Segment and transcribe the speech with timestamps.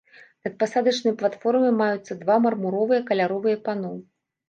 [0.45, 3.97] Над пасадачнай платформай маюцца два мармуровыя каляровыя пано.